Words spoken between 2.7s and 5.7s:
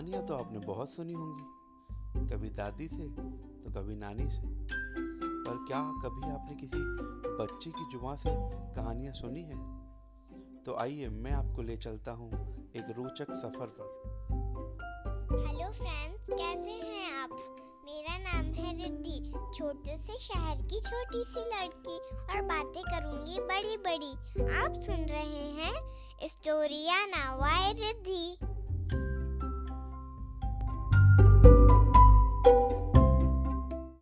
से तो कभी नानी से। पर